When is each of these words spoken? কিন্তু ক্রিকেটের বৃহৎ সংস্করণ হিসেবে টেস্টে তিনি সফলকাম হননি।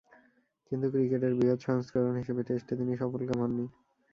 কিন্তু 0.67 0.85
ক্রিকেটের 0.93 1.33
বৃহৎ 1.35 1.59
সংস্করণ 1.67 2.13
হিসেবে 2.17 2.41
টেস্টে 2.43 2.73
তিনি 2.79 2.93
সফলকাম 3.01 3.37
হননি। 3.41 3.65